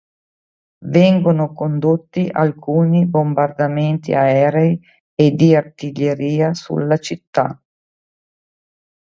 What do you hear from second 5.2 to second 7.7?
di artiglieria sulla città.